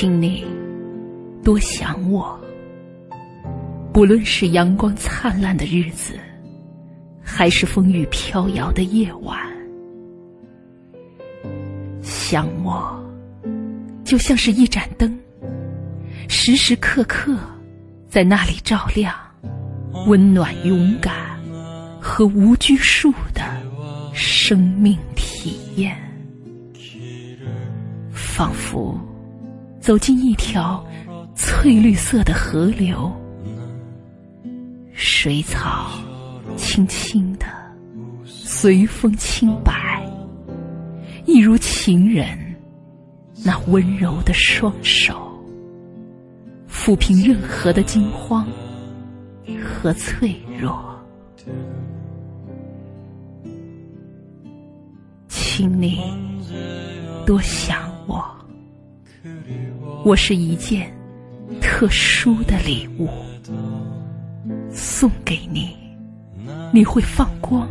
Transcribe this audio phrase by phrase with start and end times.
[0.00, 0.44] 请你
[1.42, 2.38] 多想我，
[3.92, 6.14] 不论是阳光灿烂的日子，
[7.20, 9.36] 还是风雨飘摇的夜晚，
[12.00, 12.96] 想我
[14.04, 15.18] 就像是一盏灯，
[16.28, 17.36] 时时刻刻
[18.08, 19.12] 在那里照亮，
[20.06, 21.12] 温暖、勇敢
[22.00, 23.42] 和无拘束的
[24.14, 25.98] 生命体验，
[28.12, 28.96] 仿佛。
[29.88, 30.84] 走进一条
[31.34, 33.10] 翠绿色的河流，
[34.92, 35.88] 水草
[36.58, 37.46] 轻轻的
[38.22, 40.06] 随风轻摆，
[41.24, 42.28] 一如情人
[43.42, 45.26] 那温柔的双手，
[46.68, 48.46] 抚平任何的惊慌
[49.64, 51.02] 和脆弱。
[55.28, 55.98] 请你
[57.24, 58.37] 多想我。
[60.04, 60.90] 我是一件
[61.60, 63.08] 特殊的礼物，
[64.70, 65.76] 送给你。
[66.72, 67.68] 你会放光，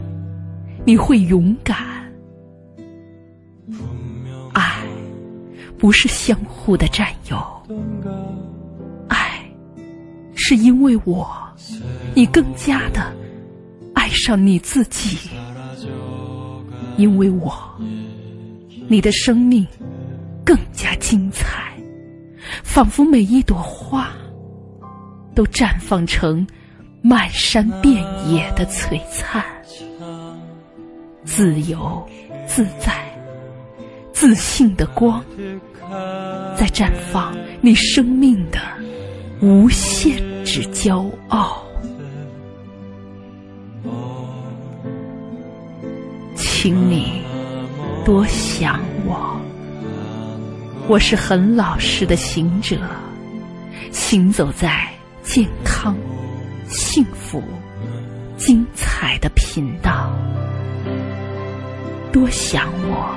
[0.86, 1.78] 你会勇敢。
[4.54, 4.84] 爱
[5.78, 7.38] 不是相互的占有，
[9.08, 9.40] 爱
[10.36, 11.28] 是因为我，
[12.14, 13.14] 你更加的
[13.94, 15.30] 爱上你自己。
[16.98, 17.54] 因为我，
[18.88, 19.66] 你的生命
[20.44, 21.67] 更加精彩。
[22.64, 24.10] 仿佛每一朵花
[25.34, 26.46] 都绽放成
[27.02, 29.44] 漫山遍野的璀璨，
[31.24, 32.06] 自由
[32.46, 32.94] 自在、
[34.12, 35.24] 自信的光，
[36.56, 38.60] 在绽放你生命的
[39.42, 41.64] 无限之骄傲。
[46.36, 47.22] 请你
[48.04, 49.40] 多想我。
[50.90, 52.78] 我是很老实的行者，
[53.92, 54.88] 行走在
[55.22, 55.94] 健康、
[56.70, 57.44] 幸福、
[58.38, 60.10] 精彩的频道。
[62.10, 63.14] 多想我，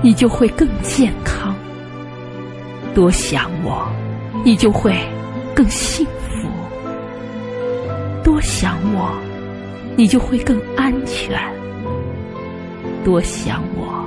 [0.00, 1.52] 你就会更健康；
[2.94, 3.90] 多想我，
[4.44, 4.96] 你就会
[5.56, 6.48] 更幸福；
[8.22, 9.12] 多想我，
[9.96, 11.36] 你就会更安全；
[13.04, 14.06] 多想我，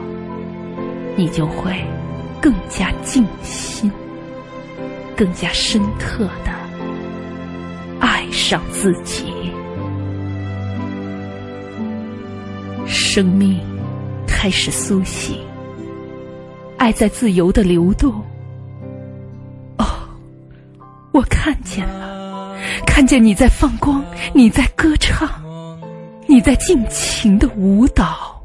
[1.18, 1.76] 你就会。
[2.42, 3.92] 更加静心，
[5.16, 6.52] 更加深刻的
[8.00, 9.26] 爱上自己。
[12.86, 13.60] 生命
[14.26, 15.38] 开始苏醒，
[16.78, 18.14] 爱在自由的流动。
[19.78, 19.86] 哦，
[21.12, 25.30] 我看见了，看见你在放光，你在歌唱，
[26.28, 28.42] 你在尽情的舞蹈，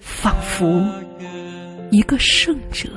[0.00, 0.82] 仿佛。
[1.96, 2.90] 一个圣者，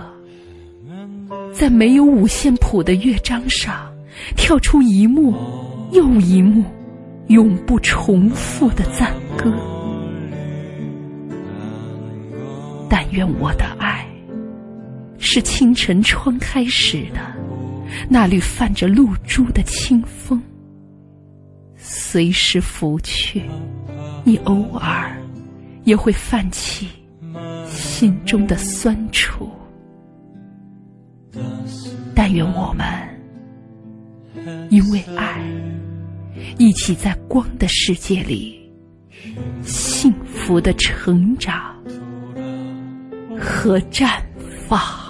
[1.54, 3.90] 在没有五线谱的乐章上，
[4.36, 5.34] 跳出一幕
[5.94, 6.66] 又一幕
[7.28, 9.54] 永不重复的赞歌。
[12.90, 14.06] 但愿我的爱，
[15.18, 17.22] 是清晨窗开时的
[18.10, 20.42] 那缕泛着露珠的清风，
[21.78, 23.44] 随时拂去，
[24.26, 25.16] 你偶尔
[25.86, 26.90] 也会泛起。
[27.80, 29.50] 心中的酸楚，
[32.14, 32.86] 但愿我们
[34.70, 35.42] 因为爱，
[36.58, 38.70] 一起在光的世界里
[39.64, 41.74] 幸福的成长
[43.40, 44.22] 和绽
[44.68, 45.09] 放。